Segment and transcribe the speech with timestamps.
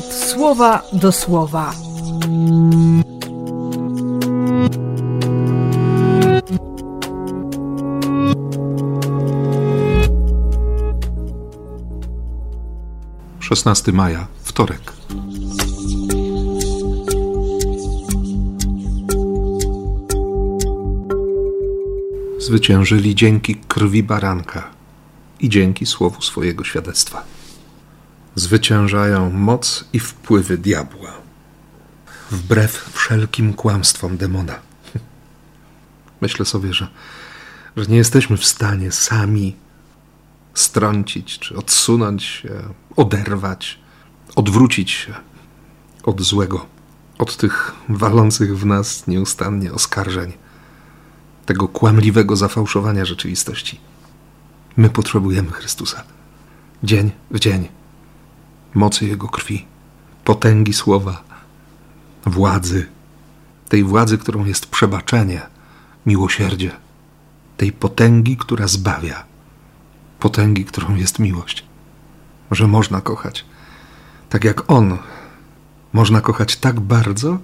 [0.00, 1.74] słowa do słowa.
[13.40, 14.92] Szesnasty maja, wtorek.
[22.38, 24.70] Zwyciężyli dzięki krwi baranka
[25.40, 27.24] i dzięki słowu swojego świadectwa.
[28.34, 31.12] Zwyciężają moc i wpływy diabła,
[32.30, 34.58] wbrew wszelkim kłamstwom demona.
[36.20, 36.88] Myślę sobie, że,
[37.76, 39.56] że nie jesteśmy w stanie sami
[40.54, 42.50] strącić, czy odsunąć się,
[42.96, 43.78] oderwać,
[44.36, 45.14] odwrócić się
[46.02, 46.66] od złego,
[47.18, 50.32] od tych walących w nas nieustannie oskarżeń,
[51.46, 53.80] tego kłamliwego zafałszowania rzeczywistości.
[54.76, 56.04] My potrzebujemy Chrystusa.
[56.82, 57.81] Dzień w dzień.
[58.74, 59.66] Mocy Jego krwi,
[60.24, 61.22] potęgi słowa,
[62.26, 62.86] władzy,
[63.68, 65.40] tej władzy, którą jest przebaczenie,
[66.06, 66.70] miłosierdzie,
[67.56, 69.24] tej potęgi, która zbawia,
[70.20, 71.64] potęgi, którą jest miłość.
[72.50, 73.44] Że można kochać
[74.32, 74.98] tak jak On.
[75.92, 77.38] Można kochać tak bardzo,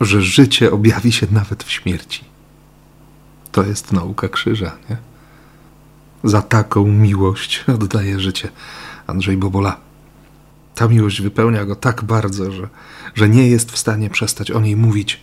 [0.00, 2.24] że życie objawi się nawet w śmierci.
[3.52, 4.96] To jest nauka krzyża, nie?
[6.24, 8.48] Za taką miłość oddaje życie
[9.06, 9.76] Andrzej Bobola.
[10.80, 12.68] Ta miłość wypełnia go tak bardzo, że,
[13.14, 15.20] że nie jest w stanie przestać o niej mówić,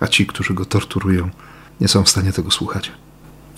[0.00, 1.30] a ci, którzy go torturują,
[1.80, 2.92] nie są w stanie tego słuchać.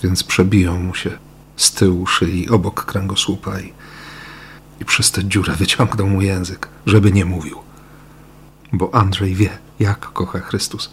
[0.03, 1.09] Więc przebiją mu się
[1.55, 3.73] z tyłu szyi obok kręgosłupa i,
[4.79, 7.57] i przez tę dziurę wyciągną mu język, żeby nie mówił.
[8.73, 10.89] Bo Andrzej wie, jak kocha Chrystus.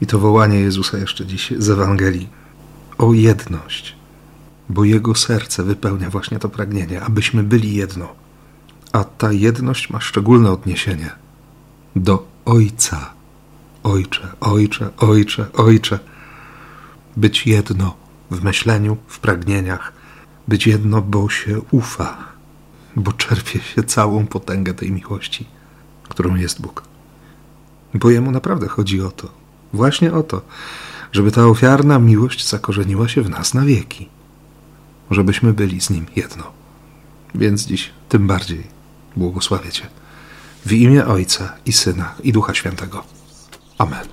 [0.00, 2.28] I to wołanie Jezusa jeszcze dziś z Ewangelii
[2.98, 3.96] o jedność,
[4.68, 8.21] bo Jego serce wypełnia właśnie to pragnienie, abyśmy byli jedno.
[8.92, 11.10] A ta jedność ma szczególne odniesienie
[11.96, 13.10] do Ojca.
[13.82, 15.98] Ojcze, Ojcze, Ojcze, Ojcze.
[17.16, 17.96] Być jedno
[18.30, 19.92] w myśleniu, w pragnieniach,
[20.48, 22.18] być jedno, bo się ufa,
[22.96, 25.46] bo czerpie się całą potęgę tej miłości,
[26.08, 26.82] którą jest Bóg.
[27.94, 29.28] Bo Jemu naprawdę chodzi o to,
[29.72, 30.42] właśnie o to,
[31.12, 34.08] żeby ta ofiarna miłość zakorzeniła się w nas na wieki,
[35.10, 36.44] żebyśmy byli z Nim jedno.
[37.34, 38.71] Więc dziś tym bardziej
[39.16, 39.86] błogosławię Cię.
[40.66, 43.04] W imię Ojca i Syna i Ducha Świętego.
[43.78, 44.11] Amen.